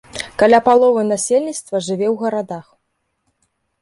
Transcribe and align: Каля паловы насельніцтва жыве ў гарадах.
Каля 0.43 0.59
паловы 0.67 1.03
насельніцтва 1.11 1.81
жыве 1.91 2.07
ў 2.13 2.15
гарадах. 2.25 2.65